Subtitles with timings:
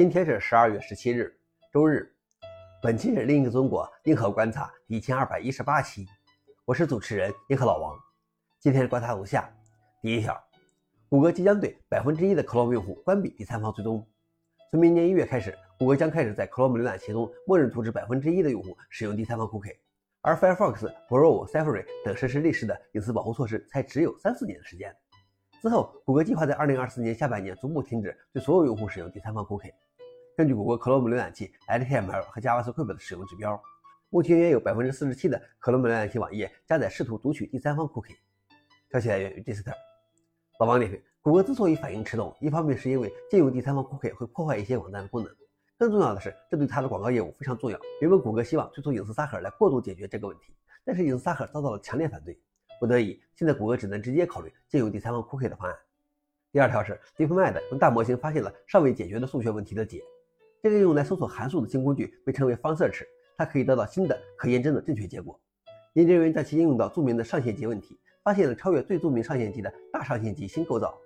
[0.00, 1.30] 今天是十二月十七日，
[1.70, 2.10] 周日。
[2.80, 6.06] 本期是另一个中国硬核观察一千二百一十八期，
[6.64, 7.94] 我是主持人硬核老王。
[8.58, 9.54] 今天的观察如下：
[10.00, 10.42] 第一条，
[11.10, 14.08] 谷歌即将对百分之一的 Chrome 用户关闭第三方追踪。
[14.70, 19.76] 从明年一月开始，谷歌将开始在 Chrome 浏览器中默认阻止百分之一的用户使用第三方 Cookie，
[20.22, 24.96] 而 Firefox、Brave、Safari 等实施历史的隐私保护措施才只有三四年的时间。
[25.60, 29.74] 之后，谷歌计划在二零二四年下半年逐步停止对所有用户使用第三方 Cookie。
[30.40, 33.62] 根据谷歌 Chrome 浏览器 HTML 和 JavaScript 的使用指标，
[34.08, 38.16] 目前约有百分之四十七的 Chrome 浏览器网页加载试图读取第三方 Cookie。
[38.90, 39.74] 消息来源于 Dister。
[40.58, 45.30] 老王点评：谷歌之所以反应迟钝，一方面是因为借用第三方 Cookie 会破坏一些网站的功能，
[45.76, 47.78] 更重要的是，这对它的广告业务非常重要。
[48.00, 50.54] 原本谷歌希望推出隐私沙盒来过度解决这个问题，
[50.86, 52.40] 但是隐私沙盒遭到了强烈反对。
[52.80, 55.78] 不得已，现在谷歌只能直接考虑借用第三方 Cookie 的方案。
[56.50, 60.00] 第二条是 DeepMind 用大模型发现了尚未解决的数学问题的解。
[60.62, 63.02] 这个用来搜索函数的新工具被称为 FunSearch，
[63.38, 65.40] 它可以得到新的可验证的正确结果。
[65.94, 70.96] 研究人员将其应用到著名的上限级问题，发现了超越最著名上限级的大上限级新构造。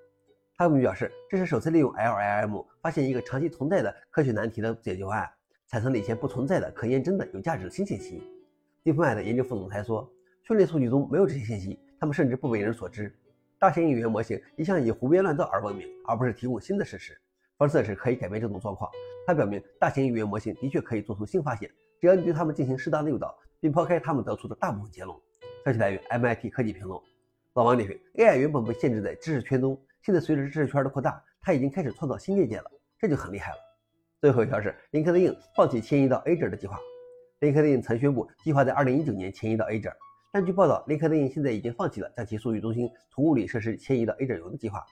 [0.56, 5.30] 他们表示，这是首次利用 LLM 发现一个长期存在的科学难题的解决方案，
[5.68, 8.22] 产生了以前不存在的可验证的有价值的新信息。
[8.84, 10.08] DeepMind 研究副总裁说，
[10.42, 13.16] 训练数据中没有这些信息，他们甚至不为人所知。
[13.58, 17.16] 大型语言模型一向以胡编乱造而闻名，而不是提供新的事实。
[17.58, 18.90] FunSearch 可以改变这种状况。
[19.26, 25.16] 它表明，大型语言模型的确可以做出新发现，只要你对它们进行适当的诱导，并抛开它们得出的大部分结论。
[25.64, 27.00] 消息来源：MIT 科技评论。
[27.54, 33.56] 老王点评：AI 原本被限制在知识圈中，现在随着知识圈的扩大，它已经开始创造新业界了，这就很厉害了。
[34.20, 36.78] 最后一条是，LinkedIn 放弃迁移到 Azure 的计划。
[37.40, 39.94] LinkedIn 曾宣布计划在2019年迁移到 Azure，
[40.32, 44.84] 但据报道，LinkedIn 现在已经放弃了将其数据中心从物理设施迁移到 Azure 用的计划。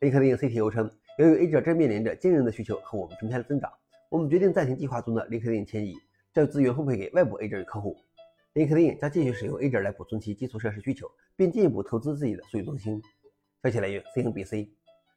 [0.00, 0.88] LinkedIn CTO 称。
[1.18, 3.70] 由于 Azure 正面临着惊人的需求和我们平台的增长，
[4.08, 5.94] 我们决定暂停计划中的 LinkedIn 迁移，
[6.32, 7.94] 将资源分配给外部 Azure 客户。
[8.54, 12.98] LinkedIn 将继续使用 Azure 来补充其基础设施需求，并进一步投资自己的数据中心。
[13.62, 14.70] 消息来源：CNBC。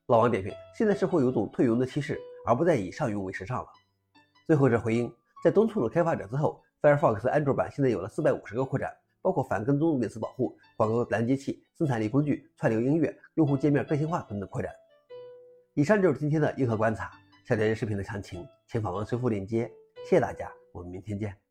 [0.07, 3.67] 老王点评：现在似乎有种退云的趋势，而不再以上云为时尚了。
[4.45, 5.09] 最后是回应：
[5.43, 14.71] 在敦促了开发者之后，Firefox 安卓版现在有了450个扩展，包括反跟踪、隐私保护、广告拦截器、生产力工具、串流音乐、用户界面个性化等等扩展。
[15.75, 17.11] 以上就是今天的硬核观察。
[17.45, 19.69] 想了解视频的详情，请访问随附链接。
[20.05, 21.44] 谢谢大家，我们明天见。